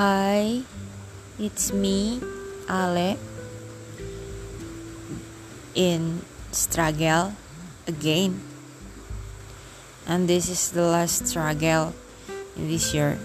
Hi, 0.00 0.64
it's 1.36 1.76
me, 1.76 2.24
Ale, 2.64 3.20
in 5.76 6.24
struggle 6.56 7.36
again. 7.84 8.40
And 10.08 10.24
this 10.24 10.48
is 10.48 10.72
the 10.72 10.88
last 10.88 11.28
struggle 11.28 11.92
in 12.56 12.72
this 12.72 12.96
year, 12.96 13.20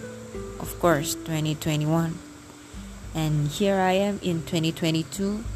of 0.59 0.75
course, 0.83 1.15
2021. 1.23 2.19
And 3.15 3.47
here 3.47 3.79
I 3.79 3.95
am 4.03 4.19
in 4.19 4.43
2022 4.43 5.47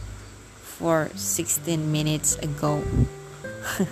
for 0.64 1.12
16 1.20 1.84
minutes 1.84 2.40
ago. 2.40 2.80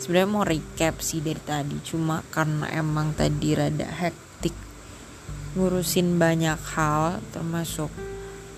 Sebenarnya 0.00 0.32
mau 0.32 0.48
recap 0.48 1.04
sih 1.04 1.20
dari 1.20 1.44
tadi, 1.44 1.76
cuma 1.84 2.24
karena 2.32 2.72
emang 2.72 3.12
tadi 3.12 3.52
rada 3.52 3.84
hektik 3.84 4.27
ngurusin 5.58 6.22
banyak 6.22 6.54
hal 6.78 7.18
termasuk 7.34 7.90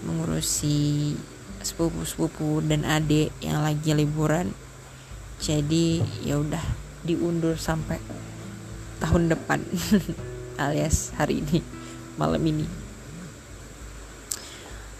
mengurusi 0.05 1.17
sepupu-sepupu 1.65 2.61
dan 2.61 2.85
adik 2.85 3.33
yang 3.41 3.65
lagi 3.65 3.97
liburan. 3.97 4.53
Jadi 5.41 6.05
ya 6.21 6.37
udah 6.37 6.61
diundur 7.01 7.57
sampai 7.57 7.97
tahun 9.01 9.33
depan 9.33 9.65
alias 10.61 11.17
hari 11.17 11.41
ini 11.41 11.65
malam 12.21 12.45
ini. 12.45 12.69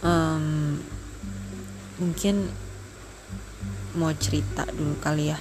Um, 0.01 0.81
mungkin 2.01 2.49
mau 3.93 4.09
cerita 4.17 4.65
dulu 4.73 4.97
kali 4.97 5.29
ya 5.29 5.37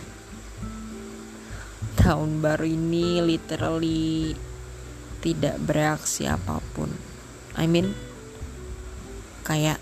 tahun 1.96 2.44
baru 2.44 2.68
ini 2.68 3.24
literally 3.24 4.36
tidak 5.20 5.60
bereaksi 5.60 6.24
apa 6.24 6.64
pun. 6.72 6.88
I 7.56 7.68
mean, 7.68 7.92
kayak 9.44 9.80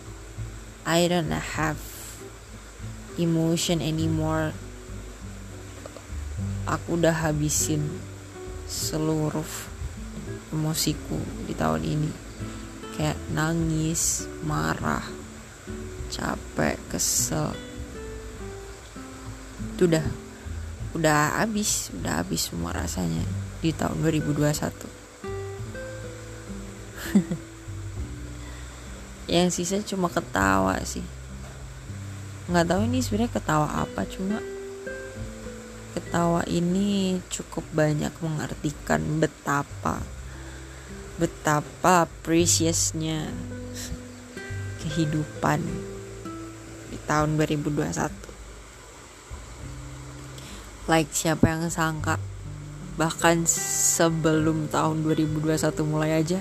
I 0.82 1.06
don't 1.06 1.30
have 1.30 1.78
emotion 3.18 3.78
anymore. 3.78 4.54
Aku 6.68 7.00
udah 7.00 7.14
habisin 7.14 7.86
seluruh 8.68 9.46
emosiku 10.52 11.18
di 11.48 11.54
tahun 11.56 11.82
ini. 11.86 12.12
Kayak 12.98 13.18
nangis, 13.30 14.26
marah, 14.42 15.06
capek, 16.10 16.76
kesel. 16.90 17.54
Itu 19.76 19.86
udah 19.86 20.02
udah 20.98 21.44
habis 21.44 21.92
udah 21.94 22.24
habis 22.24 22.50
semua 22.50 22.74
rasanya 22.74 23.22
di 23.62 23.70
tahun 23.70 24.02
2021 24.02 25.07
yang 29.34 29.52
sisa 29.52 29.80
cuma 29.84 30.08
ketawa 30.08 30.80
sih. 30.84 31.04
Nggak 32.48 32.66
tahu 32.68 32.80
ini 32.88 32.98
sebenarnya 33.04 33.32
ketawa 33.32 33.68
apa 33.84 34.08
cuma 34.08 34.40
ketawa 35.92 36.40
ini 36.48 37.20
cukup 37.28 37.64
banyak 37.74 38.12
mengartikan 38.22 39.02
betapa 39.18 40.00
betapa 41.18 42.06
preciousnya 42.22 43.26
kehidupan 44.80 45.60
di 46.88 46.96
tahun 47.04 47.36
2021 47.36 48.28
like 50.88 51.12
siapa 51.12 51.52
yang 51.52 51.68
sangka? 51.68 52.16
Bahkan 52.96 53.44
sebelum 53.46 54.72
tahun 54.72 55.04
2021 55.04 55.84
mulai 55.84 56.18
aja 56.18 56.40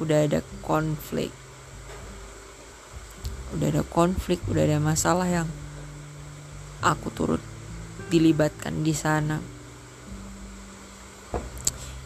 udah 0.00 0.18
ada 0.24 0.40
konflik. 0.64 1.28
Udah 3.52 3.68
ada 3.68 3.82
konflik 3.84 4.40
udah 4.48 4.64
ada 4.64 4.80
masalah 4.80 5.28
yang 5.28 5.48
aku 6.80 7.12
turut 7.12 7.42
dilibatkan 8.08 8.80
di 8.80 8.96
sana. 8.96 9.38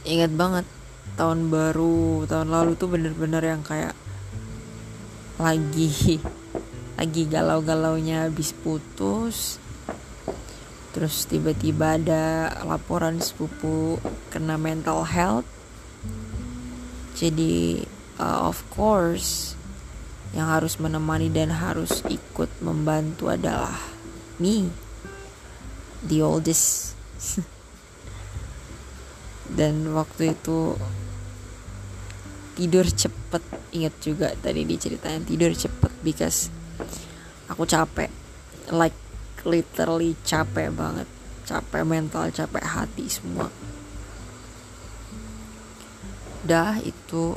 Ingat 0.04 0.32
banget 0.34 0.66
tahun 1.14 1.48
baru 1.48 2.26
tahun 2.26 2.50
lalu 2.50 2.74
tuh 2.74 2.90
bener-bener 2.90 3.40
yang 3.40 3.62
kayak 3.62 3.94
lagi 5.38 6.18
lagi 6.98 7.22
galau-galaunya 7.30 8.26
habis 8.26 8.50
putus. 8.50 9.62
Terus 10.94 11.26
tiba-tiba 11.26 11.98
ada 11.98 12.54
laporan 12.62 13.18
sepupu 13.18 13.98
kena 14.30 14.54
mental 14.54 15.02
health 15.02 15.46
jadi 17.14 17.86
uh, 18.18 18.50
of 18.50 18.58
course 18.74 19.54
yang 20.34 20.50
harus 20.50 20.82
menemani 20.82 21.30
dan 21.30 21.54
harus 21.54 22.02
ikut 22.10 22.50
membantu 22.58 23.30
adalah 23.30 23.78
me 24.42 24.66
the 26.02 26.18
oldest. 26.18 26.98
Dan 29.54 29.94
waktu 29.94 30.34
itu 30.34 30.74
tidur 32.58 32.86
cepet. 32.90 33.42
Ingat 33.74 33.94
juga 34.02 34.28
tadi 34.34 34.66
diceritain 34.66 35.22
tidur 35.22 35.54
cepet 35.54 35.92
because 36.02 36.50
aku 37.46 37.62
capek. 37.62 38.10
Like 38.74 38.98
literally 39.46 40.18
capek 40.26 40.74
banget. 40.74 41.06
Capek 41.46 41.86
mental 41.86 42.34
capek 42.34 42.64
hati 42.66 43.06
semua 43.06 43.73
dah 46.44 46.78
itu 46.84 47.36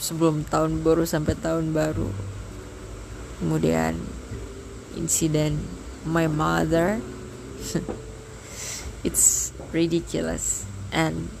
sebelum 0.00 0.48
tahun 0.48 0.80
baru 0.80 1.04
sampai 1.04 1.36
tahun 1.36 1.76
baru. 1.76 2.08
Kemudian 3.40 4.00
insiden 4.96 5.60
my 6.08 6.26
mother. 6.26 7.00
It's 9.00 9.56
ridiculous. 9.72 10.68
And 10.92 11.32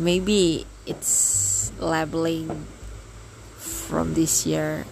maybe 0.00 0.64
it's 0.88 1.70
labeling 1.76 2.64
from 3.60 4.14
this 4.14 4.46
year. 4.48 4.88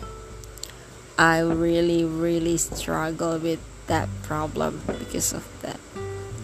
I 1.17 1.41
really 1.41 2.05
really 2.05 2.57
struggle 2.57 3.41
with 3.41 3.61
that 3.89 4.09
problem 4.25 4.85
because 4.89 5.33
of 5.33 5.45
that. 5.65 5.81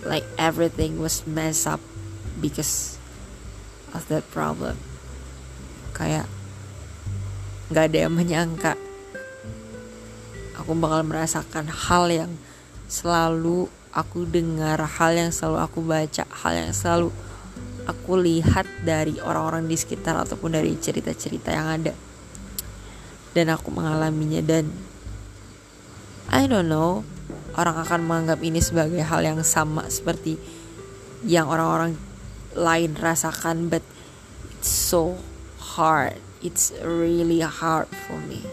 Like 0.05 0.25
everything 0.41 1.01
was 1.01 1.27
messed 1.29 1.69
up 1.69 1.81
because 2.41 2.96
of 3.97 4.05
that 4.13 4.23
problem. 4.31 4.77
Kayak 5.97 6.29
nggak 7.73 7.85
ada 7.91 7.99
yang 8.07 8.15
menyangka 8.15 8.73
aku 10.55 10.73
bakal 10.77 11.03
merasakan 11.07 11.67
hal 11.67 12.11
yang 12.11 12.33
selalu 12.87 13.67
aku 13.91 14.27
dengar 14.27 14.83
hal 14.83 15.15
yang 15.15 15.31
selalu 15.31 15.59
aku 15.63 15.79
baca 15.83 16.25
hal 16.27 16.53
yang 16.55 16.71
selalu 16.71 17.11
aku 17.87 18.19
lihat 18.19 18.67
dari 18.83 19.19
orang-orang 19.23 19.71
di 19.71 19.79
sekitar 19.79 20.19
ataupun 20.19 20.59
dari 20.59 20.75
cerita-cerita 20.75 21.55
yang 21.55 21.69
ada. 21.71 21.95
Dan 23.31 23.53
aku 23.53 23.71
mengalaminya 23.71 24.43
dan 24.43 24.69
I 26.33 26.51
don't 26.51 26.67
know 26.67 27.07
orang 27.55 27.79
akan 27.87 28.01
menganggap 28.05 28.43
ini 28.43 28.59
sebagai 28.59 29.01
hal 29.07 29.23
yang 29.23 29.41
sama 29.47 29.87
seperti 29.87 30.35
yang 31.23 31.47
orang-orang 31.47 31.95
lain 32.57 32.97
rasakan 32.97 33.69
but 33.69 33.85
it's 34.51 34.73
so 34.73 35.21
hard. 35.77 36.17
It's 36.41 36.73
really 36.81 37.45
hard 37.45 37.93
for 37.93 38.17
me 38.17 38.49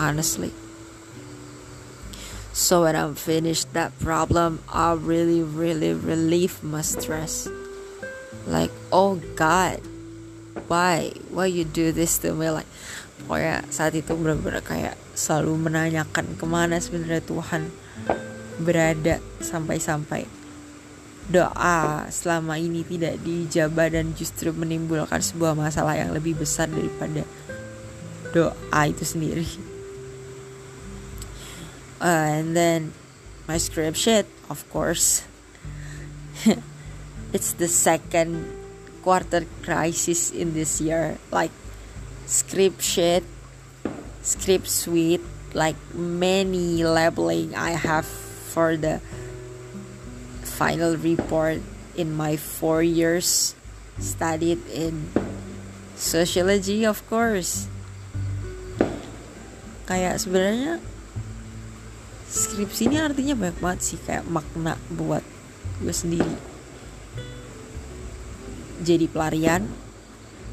honestly. 0.00 0.50
So 2.54 2.86
when 2.88 2.96
I'm 2.96 3.14
finished 3.14 3.70
that 3.76 3.92
problem 4.00 4.64
I 4.72 4.96
really 4.96 5.44
really 5.44 5.92
relieve 5.92 6.64
my 6.64 6.82
stress. 6.82 7.46
Like 8.48 8.72
oh 8.88 9.20
God 9.36 9.84
why 10.66 11.12
why 11.28 11.46
you 11.46 11.68
do 11.68 11.92
this 11.92 12.16
to 12.24 12.32
me? 12.32 12.48
Like 12.48 12.68
pokoknya 13.24 13.64
saat 13.72 13.96
itu 13.96 14.12
benar-benar 14.12 14.60
kayak 14.60 14.96
selalu 15.16 15.70
menanyakan 15.70 16.36
ke 16.36 16.44
mana 16.44 16.76
sebenarnya 16.76 17.24
Tuhan 17.24 17.72
berada 18.60 19.18
sampai-sampai 19.40 20.43
doa 21.24 22.04
selama 22.12 22.60
ini 22.60 22.84
tidak 22.84 23.16
dijabah 23.24 23.88
dan 23.88 24.12
justru 24.12 24.52
menimbulkan 24.52 25.24
sebuah 25.24 25.56
masalah 25.56 25.96
yang 25.96 26.12
lebih 26.12 26.36
besar 26.36 26.68
daripada 26.68 27.24
doa 28.36 28.80
itu 28.84 29.04
sendiri. 29.06 29.48
Uh, 32.04 32.42
and 32.42 32.52
then 32.52 32.92
my 33.48 33.56
script 33.56 33.96
shit, 33.96 34.28
of 34.52 34.60
course. 34.68 35.24
it's 37.32 37.56
the 37.56 37.68
second 37.68 38.44
quarter 39.00 39.48
crisis 39.64 40.28
in 40.28 40.52
this 40.52 40.80
year. 40.80 41.16
Like 41.32 41.54
script 42.26 42.82
shit, 42.84 43.24
script 44.20 44.68
suite, 44.68 45.24
like 45.56 45.76
many 45.94 46.84
labeling 46.84 47.54
I 47.54 47.72
have 47.72 48.04
for 48.52 48.76
the 48.76 49.00
final 50.54 50.94
report 50.94 51.58
in 51.98 52.14
my 52.14 52.38
four 52.38 52.86
years 52.86 53.58
studied 53.98 54.62
in 54.70 55.10
sociology 55.98 56.86
of 56.86 57.02
course. 57.10 57.66
Kayak 59.90 60.22
sebenarnya 60.22 60.78
skripsi 62.30 62.90
ini 62.90 62.96
artinya 63.02 63.34
banyak 63.34 63.58
banget 63.58 63.80
sih 63.82 63.98
kayak 63.98 64.26
makna 64.30 64.78
buat 64.94 65.22
gue 65.82 65.94
sendiri. 65.94 66.36
Jadi 68.82 69.10
pelarian 69.10 69.66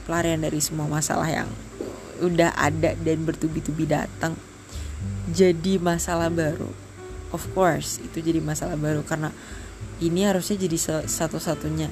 pelarian 0.06 0.42
dari 0.42 0.57
semua 0.62 0.89
masalah 0.89 1.30
yang 1.30 1.50
udah 2.21 2.54
ada 2.54 2.94
dan 2.97 3.25
bertubi-tubi 3.25 3.89
datang 3.89 4.38
jadi 5.30 5.81
masalah 5.81 6.30
baru. 6.30 6.69
Of 7.31 7.47
course 7.56 7.97
itu 8.04 8.19
jadi 8.19 8.44
masalah 8.44 8.75
baru 8.75 9.01
karena 9.07 9.31
ini 10.01 10.25
harusnya 10.25 10.65
jadi 10.65 11.06
satu-satunya 11.06 11.88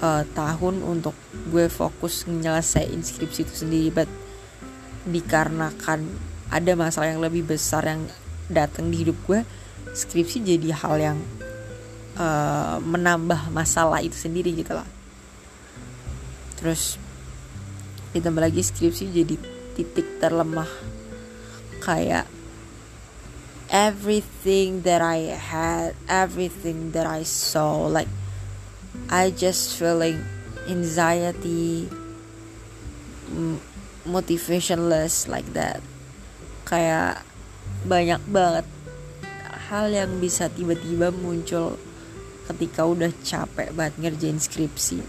uh, 0.00 0.24
tahun 0.32 0.80
untuk 0.80 1.12
gue 1.52 1.68
fokus 1.68 2.24
nyelesain 2.24 2.98
skripsi 3.04 3.40
itu 3.44 3.54
sendiri. 3.64 3.88
But 3.92 4.10
dikarenakan 5.04 6.08
ada 6.48 6.72
masalah 6.72 7.12
yang 7.12 7.20
lebih 7.20 7.44
besar 7.44 7.84
yang 7.84 8.08
datang 8.48 8.88
di 8.88 9.04
hidup 9.04 9.16
gue 9.28 9.44
skripsi 9.92 10.44
jadi 10.44 10.68
hal 10.72 10.96
yang 10.96 11.18
uh, 12.16 12.80
menambah 12.80 13.52
masalah 13.52 14.00
itu 14.00 14.16
sendiri 14.16 14.56
gitu 14.56 14.72
lah. 14.72 14.88
Terus 16.56 16.96
ditambah 18.16 18.40
lagi 18.40 18.64
skripsi 18.64 19.12
jadi 19.12 19.34
titik 19.74 20.22
terlemah 20.22 20.70
kayak 21.82 22.24
everything 23.74 24.86
that 24.86 25.02
I 25.02 25.34
had 25.34 25.98
everything 26.06 26.94
that 26.94 27.10
I 27.10 27.26
saw 27.26 27.90
like 27.90 28.06
I 29.10 29.34
just 29.34 29.74
feeling 29.74 30.22
anxiety 30.70 31.90
motivationless 34.06 35.26
like 35.26 35.48
that. 35.58 35.82
Kayak 36.64 37.26
banyak 37.84 38.22
banget 38.30 38.66
hal 39.68 39.90
yang 39.90 40.22
bisa 40.22 40.46
tiba-tiba 40.52 41.10
muncul 41.10 41.76
ketika 42.46 42.84
udah 42.86 43.10
capek 43.24 43.72
banget 43.74 43.94
ngerjain 43.98 44.38
skripsi. 44.38 45.02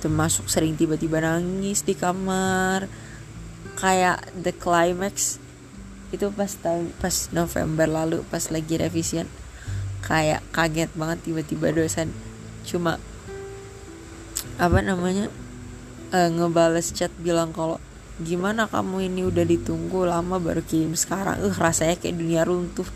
Termasuk 0.00 0.46
sering 0.46 0.78
tiba-tiba 0.78 1.20
nangis 1.20 1.82
di 1.82 1.92
kamar. 1.92 2.88
Kayak 3.76 4.24
the 4.32 4.56
climax 4.56 5.36
itu 6.16 6.32
pas 6.32 6.48
tahun 6.48 6.90
pas 6.98 7.28
November 7.30 7.86
lalu 7.86 8.24
pas 8.32 8.42
lagi 8.48 8.80
revisian. 8.80 9.28
Kayak 10.02 10.40
kaget 10.50 10.90
banget 10.96 11.18
tiba-tiba 11.28 11.70
dosen. 11.76 12.10
Cuma 12.64 12.98
apa 14.56 14.78
namanya 14.80 15.28
uh, 16.16 16.28
ngebales 16.32 16.96
chat 16.96 17.12
bilang 17.20 17.52
kalau 17.52 17.76
gimana 18.16 18.64
kamu 18.64 19.12
ini 19.12 19.28
udah 19.28 19.44
ditunggu 19.44 20.08
lama 20.08 20.40
baru 20.40 20.64
kirim 20.64 20.96
sekarang? 20.96 21.44
Uh 21.44 21.54
rasanya 21.54 22.00
kayak 22.00 22.16
dunia 22.16 22.42
runtuh. 22.48 22.88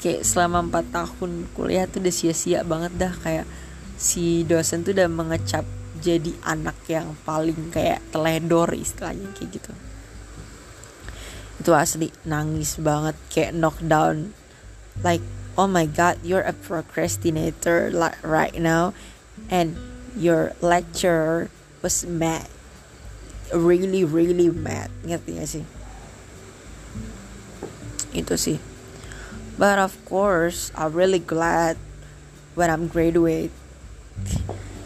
Kayak 0.00 0.24
selama 0.24 0.68
4 0.68 0.92
tahun 0.92 1.30
kuliah 1.56 1.88
tuh 1.88 2.04
udah 2.04 2.14
sia-sia 2.14 2.60
banget 2.64 2.92
dah. 2.96 3.12
Kayak 3.24 3.46
si 4.00 4.42
dosen 4.44 4.82
tuh 4.82 4.92
udah 4.92 5.08
mengecap 5.08 5.64
jadi 6.04 6.32
anak 6.44 6.76
yang 6.90 7.16
paling 7.24 7.72
kayak 7.72 8.04
teledor 8.12 8.68
istilahnya 8.76 9.30
kayak 9.32 9.56
gitu 9.56 9.72
itu 11.60 11.70
asli 11.70 12.10
nangis 12.26 12.76
banget 12.82 13.14
kayak 13.30 13.54
knockdown 13.54 14.34
like 15.02 15.22
oh 15.54 15.70
my 15.70 15.86
god 15.86 16.18
you're 16.26 16.42
a 16.42 16.54
procrastinator 16.54 17.90
like 17.90 18.18
right 18.22 18.54
now. 18.58 18.94
And 19.50 19.76
your 20.14 20.54
lecturer 20.62 21.50
was 21.82 22.06
mad. 22.06 22.46
Really 23.50 24.06
really 24.06 24.50
mad. 24.50 24.90
Ngerti 25.02 25.30
gak 25.38 25.50
sih? 25.50 25.64
Itu 28.14 28.34
sih. 28.38 28.58
But 29.58 29.78
of 29.78 29.94
course 30.06 30.70
I'm 30.74 30.94
really 30.94 31.22
glad 31.22 31.78
when 32.54 32.70
I'm 32.70 32.86
graduate. 32.86 33.50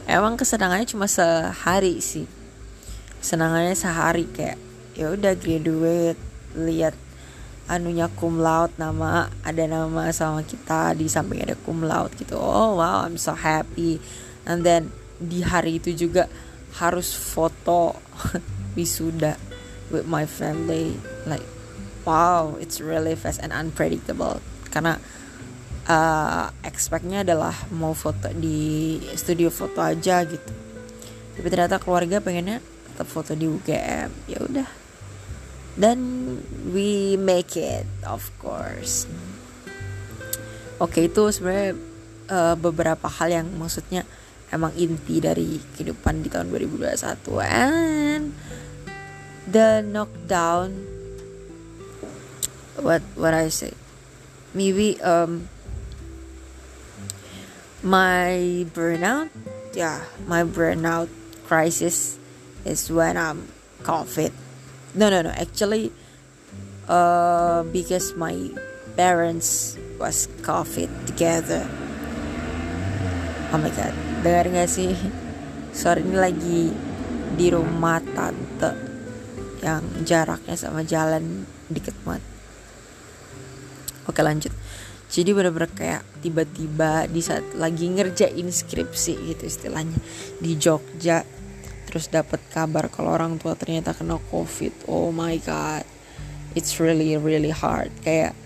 Emang 0.08 0.40
kesenangannya 0.40 0.88
cuma 0.88 1.04
sehari 1.04 2.00
sih. 2.00 2.24
Senangannya 3.20 3.76
sehari 3.76 4.24
kayak 4.32 4.56
ya 4.96 5.12
udah 5.12 5.36
graduate 5.36 6.27
lihat 6.56 6.94
anunya 7.68 8.08
cum 8.16 8.40
laude 8.40 8.72
nama 8.80 9.28
ada 9.44 9.64
nama 9.68 10.08
sama 10.08 10.40
kita 10.40 10.96
di 10.96 11.04
samping 11.04 11.44
ada 11.44 11.52
cum 11.52 11.84
laude 11.84 12.16
gitu. 12.16 12.40
Oh 12.40 12.80
wow 12.80 13.04
I'm 13.04 13.20
so 13.20 13.36
happy. 13.36 14.00
And 14.48 14.64
then 14.64 14.88
di 15.20 15.44
hari 15.44 15.76
itu 15.76 15.92
juga 15.92 16.32
harus 16.80 17.12
foto 17.12 17.92
wisuda 18.76 19.36
with 19.92 20.08
my 20.08 20.24
family. 20.24 20.96
Like 21.28 21.44
wow 22.08 22.56
it's 22.56 22.80
really 22.80 23.12
fast 23.12 23.44
and 23.44 23.52
unpredictable. 23.52 24.40
Karena 24.72 24.96
uh, 25.84 26.48
expectnya 26.64 27.20
adalah 27.20 27.52
mau 27.68 27.92
foto 27.92 28.32
di 28.32 28.96
studio 29.12 29.52
foto 29.52 29.84
aja 29.84 30.24
gitu. 30.24 30.52
Tapi 31.36 31.46
ternyata 31.52 31.76
keluarga 31.76 32.24
pengennya 32.24 32.64
tetap 32.88 33.06
foto 33.12 33.36
di 33.36 33.44
UGM 33.44 34.08
ya 34.24 34.40
udah 34.40 34.77
dan 35.78 35.98
we 36.74 37.14
make 37.14 37.54
it 37.54 37.86
of 38.02 38.26
course. 38.42 39.06
Oke 40.78 40.98
okay, 40.98 41.04
itu 41.06 41.30
sebenarnya 41.30 41.78
uh, 42.30 42.54
beberapa 42.58 43.06
hal 43.06 43.30
yang 43.30 43.46
maksudnya 43.54 44.02
emang 44.50 44.74
inti 44.74 45.22
dari 45.22 45.62
kehidupan 45.78 46.26
di 46.26 46.28
tahun 46.28 46.50
2021 46.50 46.98
and 47.46 48.34
the 49.46 49.86
knockdown 49.86 50.74
what 52.82 53.02
what 53.14 53.34
I 53.34 53.48
say? 53.48 53.74
Maybe 54.54 54.98
um 54.98 55.46
my 57.82 58.66
burnout 58.74 59.30
yeah 59.70 60.02
my 60.26 60.42
burnout 60.42 61.06
crisis 61.46 62.18
is 62.66 62.90
when 62.90 63.14
i'm 63.14 63.46
covid 63.86 64.34
no 64.94 65.10
no 65.10 65.20
no. 65.24 65.32
Actually 65.34 65.92
uh 66.88 67.66
because 67.68 68.16
my 68.16 68.36
parents 68.96 69.76
was 70.00 70.30
covid 70.46 70.88
together. 71.04 71.66
Oh 73.52 73.58
my 73.60 73.72
god. 73.72 73.92
Dengar 74.20 74.48
gak 74.52 74.68
sih? 74.68 74.92
Sorry 75.72 76.04
ini 76.04 76.16
lagi 76.16 76.62
di 77.38 77.46
rumah 77.52 78.02
tante 78.02 78.72
yang 79.62 79.84
jaraknya 80.02 80.56
sama 80.58 80.82
jalan 80.82 81.46
deket 81.70 81.94
banget. 82.02 82.24
Oke 84.08 84.20
lanjut. 84.24 84.52
Jadi 85.08 85.32
bener-bener 85.32 85.72
kayak 85.72 86.02
tiba-tiba 86.20 87.08
di 87.08 87.24
saat 87.24 87.56
lagi 87.56 87.88
ngerjain 87.88 88.44
skripsi 88.44 89.32
gitu 89.32 89.48
istilahnya 89.48 89.96
di 90.36 90.52
Jogja 90.60 91.24
terus 91.88 92.12
dapat 92.12 92.36
kabar 92.52 92.92
kalau 92.92 93.16
orang 93.16 93.40
tua 93.40 93.56
ternyata 93.56 93.96
kena 93.96 94.20
covid. 94.28 94.76
Oh 94.84 95.08
my 95.08 95.40
god. 95.40 95.88
It's 96.52 96.76
really 96.76 97.16
really 97.16 97.48
hard. 97.48 97.88
Kayak 98.04 98.36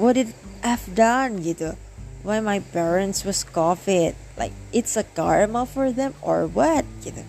what 0.00 0.16
did 0.16 0.32
I've 0.64 0.88
done 0.96 1.44
gitu? 1.44 1.76
Why 2.24 2.40
my 2.40 2.64
parents 2.72 3.28
was 3.28 3.44
covid? 3.44 4.16
Like 4.40 4.56
it's 4.72 4.96
a 4.96 5.04
karma 5.04 5.68
for 5.68 5.92
them 5.92 6.16
or 6.24 6.48
what? 6.48 6.88
Gitu. 7.04 7.20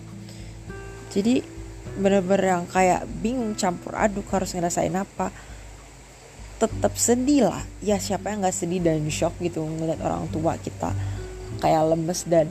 Jadi 1.12 1.44
bener-bener 2.00 2.56
yang 2.56 2.64
kayak 2.64 3.04
bingung 3.20 3.52
campur 3.60 3.92
aduk 3.92 4.24
harus 4.32 4.56
ngerasain 4.56 4.96
apa. 4.96 5.28
Tetap 6.56 6.96
sedih 6.96 7.52
lah. 7.52 7.60
Ya 7.84 8.00
siapa 8.00 8.32
yang 8.32 8.40
nggak 8.40 8.56
sedih 8.56 8.80
dan 8.80 9.04
shock 9.12 9.36
gitu 9.44 9.60
ngeliat 9.60 10.00
orang 10.00 10.32
tua 10.32 10.56
kita 10.56 10.96
kayak 11.58 11.82
lemes 11.90 12.22
dan 12.24 12.46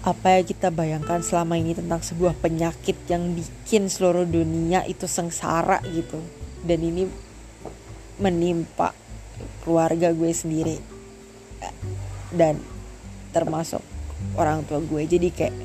apa 0.00 0.40
yang 0.40 0.44
kita 0.48 0.72
bayangkan 0.72 1.20
selama 1.20 1.60
ini 1.60 1.76
tentang 1.76 2.00
sebuah 2.00 2.32
penyakit 2.40 2.96
yang 3.12 3.36
bikin 3.36 3.92
seluruh 3.92 4.24
dunia 4.24 4.80
itu 4.88 5.04
sengsara 5.04 5.84
gitu. 5.92 6.16
Dan 6.64 6.80
ini 6.80 7.04
menimpa 8.16 8.96
keluarga 9.60 10.12
gue 10.16 10.32
sendiri. 10.32 10.76
Dan 12.32 12.56
termasuk 13.36 13.84
orang 14.40 14.64
tua 14.64 14.80
gue. 14.80 15.04
Jadi 15.04 15.28
kayak 15.28 15.56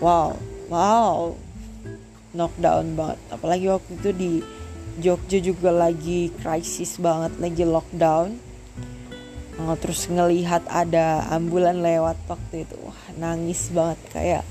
wow 0.00 0.32
wow 0.72 1.36
knockdown 2.32 2.96
banget. 2.96 3.18
Apalagi 3.28 3.66
waktu 3.68 3.92
itu 4.00 4.10
di 4.16 4.32
Jogja 4.96 5.38
juga 5.44 5.68
lagi 5.68 6.32
krisis 6.40 6.96
banget 6.96 7.36
lagi 7.36 7.68
lockdown 7.68 8.40
oh, 9.60 9.76
terus 9.80 10.08
ngelihat 10.08 10.64
ada 10.68 11.24
ambulan 11.32 11.80
lewat 11.80 12.16
waktu 12.28 12.68
itu. 12.68 12.76
Wah 12.84 13.00
nangis 13.16 13.72
banget 13.72 14.00
kayak 14.12 14.42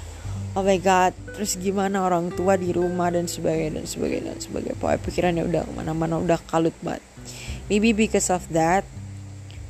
oh 0.55 0.63
my 0.63 0.79
god 0.79 1.11
terus 1.35 1.59
gimana 1.59 2.07
orang 2.07 2.31
tua 2.31 2.55
di 2.55 2.71
rumah 2.71 3.11
dan 3.11 3.27
sebagainya 3.27 3.83
dan 3.83 3.85
sebagainya 3.85 4.27
dan 4.33 4.39
sebagainya. 4.41 4.77
Pokoknya 4.79 4.99
pikirannya 5.03 5.43
udah 5.45 5.61
ke 5.67 5.71
mana-mana 5.75 6.15
udah 6.17 6.39
kalut 6.49 6.75
banget. 6.81 7.03
Maybe 7.69 7.93
because 7.93 8.33
of 8.33 8.45
that 8.53 8.85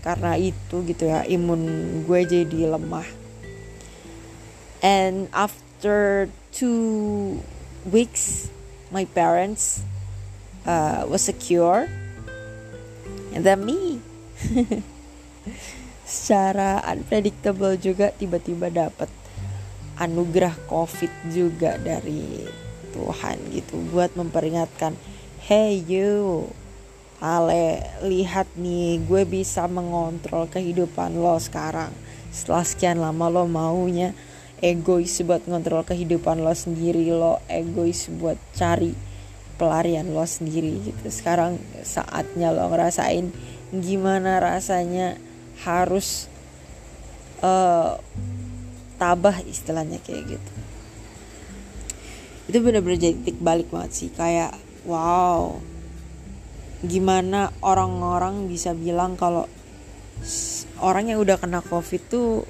karena 0.06 0.38
itu 0.38 0.86
gitu 0.86 1.10
ya 1.10 1.25
imun 1.25 1.62
gue 2.06 2.20
jadi 2.24 2.60
lemah. 2.77 3.08
And 4.86 5.27
after 5.34 6.30
two 6.54 7.42
weeks 7.89 8.54
my 8.94 9.10
parents 9.10 9.82
uh, 10.70 11.10
was 11.10 11.25
secure. 11.25 11.89
And 13.36 13.44
then 13.44 13.68
me 13.68 14.00
secara 16.06 16.84
unpredictable 16.90 17.78
juga 17.82 18.14
tiba-tiba 18.14 18.70
dapat 18.70 19.10
anugerah 19.98 20.54
covid 20.70 21.10
juga 21.32 21.80
dari 21.82 22.46
Tuhan 22.94 23.38
gitu 23.52 23.80
buat 23.90 24.14
memperingatkan 24.14 24.94
hey 25.46 25.82
you 25.88 26.46
Ale 27.24 27.80
lihat 28.04 28.46
nih 28.60 29.00
gue 29.08 29.24
bisa 29.24 29.72
mengontrol 29.72 30.52
kehidupan 30.52 31.16
lo 31.16 31.40
sekarang. 31.40 31.96
Setelah 32.28 32.68
sekian 32.68 33.00
lama 33.00 33.32
lo 33.32 33.48
maunya 33.48 34.12
egois 34.60 35.24
buat 35.24 35.48
ngontrol 35.48 35.88
kehidupan 35.88 36.44
lo 36.44 36.52
sendiri 36.52 37.08
lo 37.16 37.40
egois 37.48 38.12
buat 38.12 38.36
cari 38.52 38.92
pelarian 39.56 40.12
lo 40.12 40.28
sendiri 40.28 40.92
gitu. 40.92 41.08
Sekarang 41.08 41.56
saatnya 41.88 42.52
lo 42.52 42.68
ngerasain 42.68 43.32
gimana 43.72 44.44
rasanya 44.44 45.16
harus 45.64 46.28
uh, 47.40 47.96
tabah 49.00 49.40
istilahnya 49.46 50.00
kayak 50.04 50.36
gitu. 50.36 50.52
Itu 52.52 52.58
bener-bener 52.62 53.00
jadi 53.00 53.16
titik 53.22 53.40
balik 53.42 53.72
banget 53.72 53.92
sih 53.94 54.10
kayak 54.14 54.54
wow 54.86 55.58
gimana 56.86 57.50
orang-orang 57.66 58.46
bisa 58.46 58.78
bilang 58.78 59.18
kalau 59.18 59.50
orang 60.86 61.10
yang 61.10 61.18
udah 61.18 61.42
kena 61.42 61.66
covid 61.66 62.02
tuh 62.06 62.46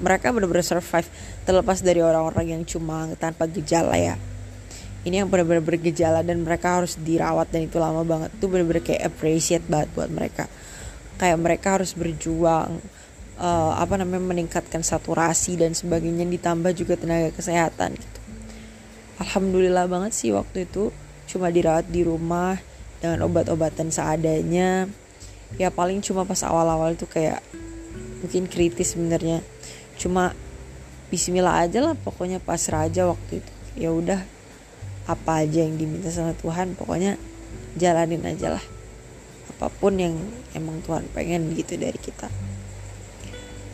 mereka 0.00 0.32
benar-benar 0.32 0.64
survive 0.64 1.08
terlepas 1.48 1.80
dari 1.80 2.04
orang-orang 2.04 2.56
yang 2.56 2.62
cuma 2.64 3.08
tanpa 3.20 3.48
gejala 3.48 3.96
ya. 3.96 4.16
Ini 5.00 5.24
yang 5.24 5.32
benar-benar 5.32 5.64
bergejala 5.64 6.20
dan 6.20 6.44
mereka 6.44 6.80
harus 6.80 7.00
dirawat 7.00 7.48
dan 7.48 7.64
itu 7.64 7.80
lama 7.80 8.04
banget. 8.04 8.28
Tuh 8.36 8.48
benar-benar 8.52 8.84
kayak 8.84 9.08
appreciate 9.08 9.64
banget 9.64 9.88
buat 9.96 10.12
mereka 10.12 10.44
kayak 11.20 11.36
mereka 11.36 11.76
harus 11.76 11.92
berjuang 11.92 12.80
uh, 13.36 13.76
apa 13.76 14.00
namanya 14.00 14.24
meningkatkan 14.24 14.80
saturasi 14.80 15.60
dan 15.60 15.76
sebagainya 15.76 16.24
ditambah 16.24 16.72
juga 16.72 16.96
tenaga 16.96 17.28
kesehatan 17.36 18.00
gitu. 18.00 18.20
Alhamdulillah 19.20 19.84
banget 19.84 20.16
sih 20.16 20.32
waktu 20.32 20.64
itu 20.64 20.88
cuma 21.28 21.52
dirawat 21.52 21.84
di 21.92 22.08
rumah 22.08 22.56
dengan 23.04 23.28
obat-obatan 23.28 23.92
seadanya. 23.92 24.88
Ya 25.60 25.68
paling 25.68 26.00
cuma 26.00 26.24
pas 26.24 26.40
awal-awal 26.40 26.96
itu 26.96 27.04
kayak 27.04 27.44
mungkin 28.24 28.48
kritis 28.48 28.96
sebenarnya. 28.96 29.44
Cuma 30.00 30.32
Bismillah 31.12 31.66
aja 31.66 31.84
lah 31.84 31.98
pokoknya 32.00 32.40
pasrah 32.40 32.88
aja 32.88 33.04
waktu 33.04 33.44
itu. 33.44 33.52
Ya 33.76 33.92
udah 33.92 34.24
apa 35.04 35.44
aja 35.44 35.68
yang 35.68 35.76
diminta 35.76 36.08
sama 36.08 36.32
Tuhan 36.38 36.78
pokoknya 36.78 37.18
jalanin 37.74 38.22
aja 38.22 38.56
lah 38.56 38.64
apa 39.60 39.68
pun 39.68 39.92
yang 40.00 40.16
emang 40.56 40.80
Tuhan 40.80 41.04
pengen 41.12 41.52
gitu 41.52 41.76
dari 41.76 42.00
kita. 42.00 42.32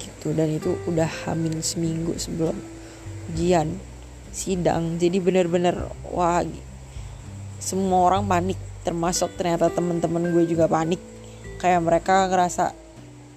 Gitu 0.02 0.34
dan 0.34 0.50
itu 0.50 0.74
udah 0.90 1.06
hamil 1.06 1.62
seminggu 1.62 2.18
sebelum 2.18 2.58
ujian 3.30 3.78
sidang. 4.34 4.98
Jadi 4.98 5.22
bener-bener 5.22 5.86
wah 6.10 6.42
semua 7.62 8.10
orang 8.10 8.26
panik. 8.26 8.58
Termasuk 8.82 9.38
ternyata 9.38 9.70
temen-temen 9.70 10.34
gue 10.34 10.42
juga 10.50 10.66
panik. 10.66 10.98
Kayak 11.62 11.86
mereka 11.86 12.26
ngerasa 12.26 12.74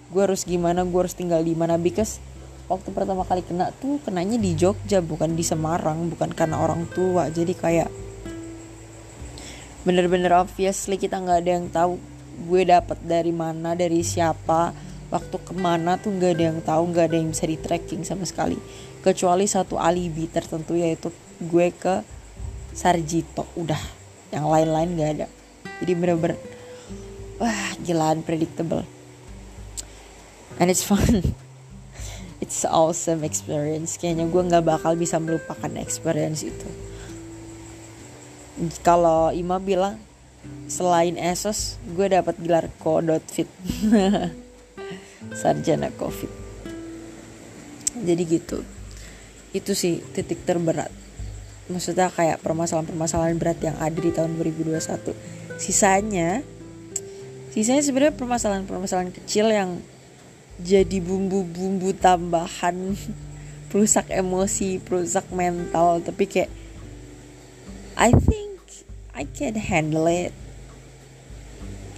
gue 0.10 0.22
harus 0.26 0.42
gimana? 0.42 0.82
Gue 0.90 1.06
harus 1.06 1.14
tinggal 1.14 1.46
di 1.46 1.54
mana? 1.54 1.78
Because 1.78 2.18
waktu 2.66 2.90
pertama 2.90 3.30
kali 3.30 3.46
kena 3.46 3.70
tuh 3.78 4.02
kenanya 4.02 4.42
di 4.42 4.58
Jogja 4.58 5.06
bukan 5.06 5.38
di 5.38 5.46
Semarang 5.46 6.10
bukan 6.10 6.34
karena 6.34 6.58
orang 6.58 6.90
tua. 6.90 7.30
Jadi 7.30 7.54
kayak 7.54 7.90
bener-bener 9.86 10.34
obviously 10.34 10.98
kita 10.98 11.22
nggak 11.22 11.46
ada 11.46 11.52
yang 11.62 11.70
tahu 11.70 12.09
gue 12.48 12.62
dapat 12.64 13.00
dari 13.04 13.36
mana 13.36 13.76
dari 13.76 14.00
siapa 14.00 14.72
waktu 15.10 15.38
ke 15.42 15.54
mana 15.58 15.98
tuh 15.98 16.14
nggak 16.14 16.32
ada 16.38 16.44
yang 16.54 16.60
tahu 16.62 16.84
nggak 16.94 17.06
ada 17.10 17.16
yang 17.18 17.30
bisa 17.34 17.46
di 17.50 17.58
tracking 17.58 18.06
sama 18.06 18.24
sekali. 18.24 18.56
Kecuali 19.04 19.50
satu 19.50 19.76
alibi 19.80 20.30
tertentu 20.30 20.78
yaitu 20.78 21.10
gue 21.42 21.68
ke 21.74 22.06
Sarjito. 22.72 23.44
Udah 23.58 23.80
yang 24.30 24.48
lain-lain 24.48 24.90
nggak 24.96 25.12
ada. 25.20 25.28
Jadi 25.82 25.92
bener-bener 25.98 26.38
wah 27.42 27.74
gila 27.82 28.16
unpredictable. 28.16 28.86
And 30.60 30.68
it's 30.68 30.84
fun. 30.84 31.24
It's 32.40 32.64
awesome 32.64 33.28
experience. 33.28 34.00
Kayaknya 34.00 34.32
gue 34.32 34.42
nggak 34.48 34.64
bakal 34.64 34.96
bisa 34.96 35.20
melupakan 35.20 35.68
experience 35.76 36.40
itu. 36.48 36.68
Kalau 38.80 39.36
Ima 39.36 39.60
bilang 39.60 40.00
selain 40.70 41.18
esos 41.18 41.82
gue 41.96 42.08
dapat 42.10 42.38
gelar 42.40 42.70
co.fit 42.80 43.50
sarjana 45.42 45.90
covid. 45.98 46.32
Jadi 48.00 48.24
gitu. 48.28 48.64
Itu 49.52 49.74
sih 49.74 50.00
titik 50.14 50.46
terberat. 50.46 50.94
Maksudnya 51.70 52.10
kayak 52.10 52.42
permasalahan-permasalahan 52.42 53.38
berat 53.38 53.60
yang 53.62 53.78
ada 53.78 54.00
di 54.00 54.10
tahun 54.10 54.34
2021 54.42 55.40
sisanya 55.60 56.40
sisanya 57.52 57.84
sebenarnya 57.84 58.16
permasalahan-permasalahan 58.16 59.12
kecil 59.12 59.52
yang 59.52 59.84
jadi 60.64 61.04
bumbu-bumbu 61.04 61.92
tambahan 62.00 62.96
perusak 63.70 64.08
emosi 64.10 64.80
perusak 64.80 65.28
mental. 65.36 66.00
Tapi 66.02 66.24
kayak 66.26 66.52
I 68.00 68.16
think 68.16 68.49
I 69.20 69.28
can 69.28 69.60
handle 69.60 70.08
it. 70.08 70.32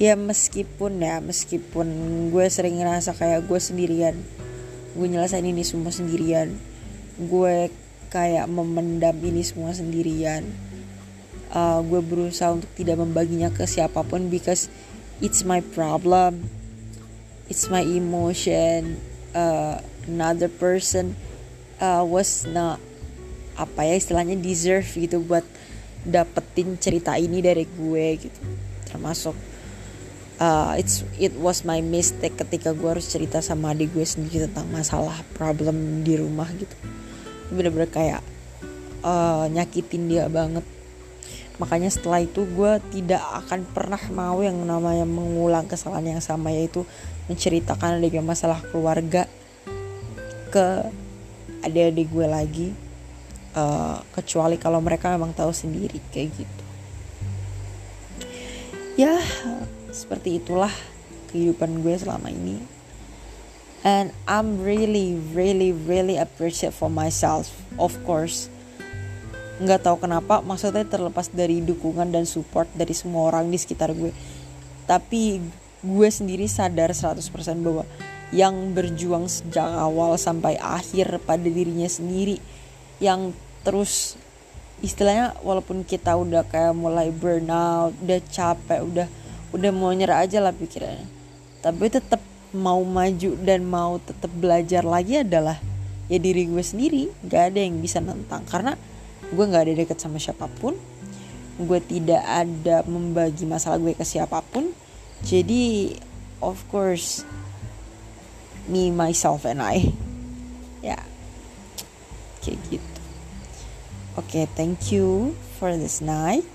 Ya 0.01 0.17
meskipun 0.17 0.97
ya 0.97 1.21
meskipun 1.21 1.85
gue 2.33 2.45
sering 2.49 2.81
ngerasa 2.81 3.13
kayak 3.13 3.45
gue 3.45 3.61
sendirian. 3.61 4.17
Gue 4.97 5.05
nyelesain 5.05 5.45
ini 5.45 5.61
semua 5.61 5.93
sendirian. 5.93 6.57
Gue 7.21 7.69
kayak 8.09 8.49
memendam 8.49 9.13
ini 9.21 9.45
semua 9.45 9.69
sendirian. 9.69 10.49
Uh, 11.53 11.85
gue 11.85 12.01
berusaha 12.01 12.57
untuk 12.57 12.73
tidak 12.73 12.97
membaginya 12.97 13.53
ke 13.53 13.69
siapa 13.69 14.01
pun 14.01 14.33
because 14.33 14.65
it's 15.21 15.45
my 15.45 15.61
problem. 15.77 16.49
It's 17.45 17.69
my 17.69 17.85
emotion. 17.85 18.97
Uh, 19.37 19.77
another 20.09 20.49
person 20.49 21.13
uh, 21.77 22.01
was 22.01 22.49
not 22.49 22.81
apa 23.53 23.85
ya 23.85 23.93
istilahnya 24.01 24.41
deserve 24.41 24.89
gitu 24.97 25.21
buat 25.21 25.45
dapetin 26.01 26.77
cerita 26.81 27.15
ini 27.17 27.39
dari 27.39 27.65
gue 27.65 28.05
gitu. 28.17 28.41
Termasuk 28.89 29.35
uh, 30.41 30.73
it's 30.75 31.05
it 31.21 31.33
was 31.37 31.61
my 31.61 31.79
mistake 31.79 32.35
ketika 32.35 32.73
gue 32.73 32.89
harus 32.89 33.07
cerita 33.07 33.39
sama 33.39 33.77
adik 33.77 33.93
gue 33.93 34.05
sendiri 34.05 34.49
tentang 34.49 34.69
masalah 34.73 35.21
problem 35.37 36.01
di 36.01 36.17
rumah 36.17 36.49
gitu. 36.57 36.75
Bener-bener 37.53 37.89
kayak 37.89 38.21
uh, 39.05 39.45
nyakitin 39.47 40.09
dia 40.09 40.25
banget. 40.27 40.65
Makanya 41.61 41.93
setelah 41.93 42.25
itu 42.25 42.41
gue 42.57 42.81
tidak 42.89 43.21
akan 43.45 43.69
pernah 43.69 44.01
mau 44.09 44.41
yang 44.41 44.57
namanya 44.65 45.05
mengulang 45.05 45.69
kesalahan 45.69 46.17
yang 46.17 46.21
sama 46.23 46.49
yaitu 46.49 46.81
menceritakan 47.29 48.01
adanya 48.01 48.25
masalah 48.25 48.57
keluarga 48.73 49.29
ke 50.49 50.89
adik-adik 51.61 52.09
gue 52.09 52.27
lagi 52.27 52.67
uh, 53.55 53.99
kecuali 54.15 54.55
kalau 54.55 54.79
mereka 54.79 55.11
memang 55.11 55.35
tahu 55.35 55.51
sendiri 55.51 55.99
kayak 56.11 56.29
gitu. 56.35 56.63
Ya 58.99 59.17
seperti 59.91 60.39
itulah 60.39 60.71
kehidupan 61.31 61.83
gue 61.83 61.95
selama 61.95 62.31
ini. 62.31 62.59
And 63.81 64.13
I'm 64.29 64.61
really 64.61 65.17
really 65.33 65.73
really 65.73 66.21
appreciate 66.21 66.75
for 66.75 66.91
myself 66.91 67.49
of 67.81 67.95
course. 68.05 68.51
Nggak 69.61 69.85
tahu 69.85 70.01
kenapa 70.01 70.41
maksudnya 70.41 70.85
terlepas 70.85 71.29
dari 71.29 71.61
dukungan 71.61 72.09
dan 72.09 72.25
support 72.25 72.69
dari 72.73 72.93
semua 72.93 73.29
orang 73.33 73.49
di 73.49 73.57
sekitar 73.57 73.93
gue. 73.93 74.13
Tapi 74.85 75.41
gue 75.81 76.09
sendiri 76.13 76.45
sadar 76.45 76.93
100% 76.93 77.25
bahwa 77.65 77.89
yang 78.31 78.71
berjuang 78.71 79.27
sejak 79.27 79.65
awal 79.65 80.15
sampai 80.15 80.55
akhir 80.55 81.19
pada 81.27 81.43
dirinya 81.43 81.89
sendiri 81.89 82.39
yang 83.01 83.33
terus 83.65 84.15
istilahnya 84.85 85.33
walaupun 85.41 85.81
kita 85.81 86.13
udah 86.13 86.45
kayak 86.45 86.77
mulai 86.77 87.09
burnout 87.09 87.93
udah 88.01 88.19
capek 88.29 88.81
udah 88.81 89.07
udah 89.51 89.71
mau 89.73 89.91
nyerah 89.91 90.23
aja 90.23 90.39
lah 90.39 90.53
pikirannya. 90.53 91.09
Tapi 91.65 91.85
tetap 91.89 92.21
mau 92.53 92.79
maju 92.85 93.31
dan 93.41 93.65
mau 93.65 93.97
tetap 93.99 94.31
belajar 94.31 94.85
lagi 94.85 95.25
adalah 95.25 95.57
ya 96.07 96.17
diri 96.21 96.47
gue 96.47 96.63
sendiri. 96.63 97.11
Gak 97.25 97.51
ada 97.51 97.59
yang 97.59 97.81
bisa 97.81 97.99
nentang. 97.99 98.45
Karena 98.47 98.77
gue 99.31 99.43
nggak 99.43 99.63
ada 99.67 99.73
deket 99.75 99.97
sama 99.99 100.21
siapa 100.21 100.47
pun. 100.47 100.77
Gue 101.59 101.83
tidak 101.83 102.23
ada 102.23 102.85
membagi 102.87 103.43
masalah 103.43 103.75
gue 103.81 103.91
ke 103.91 104.05
siapa 104.07 104.39
pun. 104.39 104.71
Jadi 105.21 105.93
of 106.41 106.57
course 106.71 107.27
me 108.65 108.89
myself 108.89 109.45
and 109.45 109.61
I 109.61 109.93
ya 110.81 110.97
okay 114.31 114.47
thank 114.55 114.95
you 114.95 115.35
for 115.59 115.75
this 115.75 115.99
night. 115.99 116.47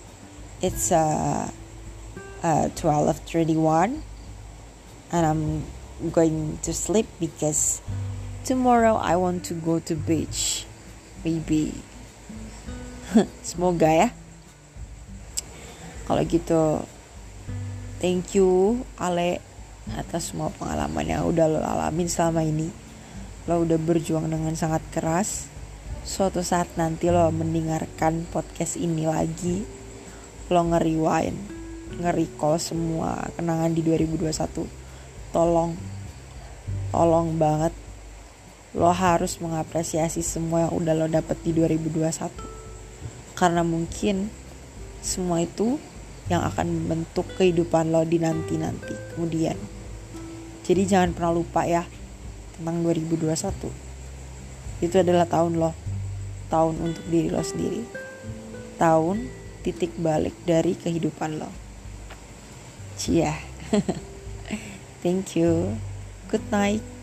It's 0.65 0.89
uh, 0.89 1.53
uh 2.41 2.73
12:31 2.73 4.01
and 5.13 5.23
I'm 5.29 5.61
going 6.09 6.57
to 6.65 6.73
sleep 6.73 7.05
because 7.21 7.85
tomorrow 8.49 8.97
I 8.97 9.21
want 9.21 9.45
to 9.53 9.55
go 9.61 9.77
to 9.77 9.93
beach. 9.93 10.65
Maybe. 11.21 11.77
Semoga 13.45 13.93
ya. 13.93 14.09
Kalau 16.09 16.25
gitu 16.25 16.81
thank 18.01 18.33
you 18.33 18.81
Ale 18.97 19.45
atas 19.93 20.33
semua 20.33 20.49
pengalaman 20.57 21.05
yang 21.05 21.29
udah 21.29 21.45
lo 21.45 21.61
alamin 21.61 22.09
selama 22.09 22.41
ini. 22.41 22.73
Lo 23.45 23.69
udah 23.69 23.77
berjuang 23.77 24.33
dengan 24.33 24.57
sangat 24.57 24.81
keras 24.97 25.53
suatu 26.07 26.39
saat 26.47 26.71
nanti 26.79 27.11
lo 27.11 27.27
mendengarkan 27.35 28.31
podcast 28.31 28.79
ini 28.79 29.11
lagi 29.11 29.67
lo 30.47 30.63
nge-rewind 30.71 31.35
nge-recall 31.99 32.63
semua 32.63 33.27
kenangan 33.35 33.75
di 33.75 33.83
2021 33.83 34.31
tolong 35.35 35.75
tolong 36.95 37.35
banget 37.35 37.75
lo 38.79 38.95
harus 38.95 39.43
mengapresiasi 39.43 40.23
semua 40.23 40.71
yang 40.71 40.73
udah 40.79 40.95
lo 40.95 41.07
dapet 41.11 41.43
di 41.43 41.51
2021 41.51 43.35
karena 43.35 43.67
mungkin 43.67 44.31
semua 45.03 45.43
itu 45.43 45.83
yang 46.31 46.47
akan 46.47 46.71
membentuk 46.71 47.27
kehidupan 47.35 47.91
lo 47.91 48.07
di 48.07 48.23
nanti-nanti 48.23 48.95
kemudian 49.19 49.59
jadi 50.63 50.83
jangan 50.83 51.15
pernah 51.15 51.31
lupa 51.31 51.63
ya 51.63 51.87
tentang 52.59 52.83
2021. 52.83 53.71
Itu 54.83 54.99
adalah 54.99 55.23
tahun 55.31 55.63
lo. 55.63 55.86
Tahun 56.49 56.75
untuk 56.79 57.05
diri 57.11 57.29
lo 57.29 57.43
sendiri. 57.43 57.83
Tahun 58.79 59.27
titik 59.67 59.95
balik 59.99 60.35
dari 60.47 60.79
kehidupan 60.79 61.43
lo. 61.43 61.51
Cia. 62.97 63.35
Thank 65.05 65.37
you. 65.37 65.77
Good 66.31 66.47
night. 66.51 66.96